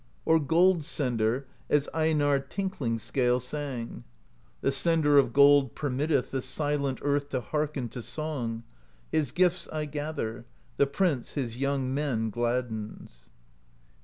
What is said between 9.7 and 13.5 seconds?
I gather: The prince his young men gladdens.